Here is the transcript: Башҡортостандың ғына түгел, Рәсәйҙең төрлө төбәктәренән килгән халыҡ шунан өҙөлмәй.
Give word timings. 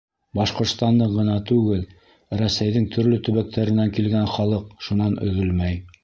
Башҡортостандың 0.37 1.11
ғына 1.17 1.33
түгел, 1.49 1.83
Рәсәйҙең 2.41 2.87
төрлө 2.95 3.19
төбәктәренән 3.27 3.93
килгән 3.99 4.25
халыҡ 4.37 4.73
шунан 4.87 5.19
өҙөлмәй. 5.29 5.77